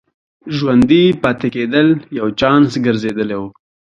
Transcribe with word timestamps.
ژوندي 0.55 1.03
پاتې 1.21 1.47
کېدل 1.55 1.87
یو 2.17 2.27
چانس 2.39 2.71
ګرځېدلی 2.85 3.35
و. 3.39 3.43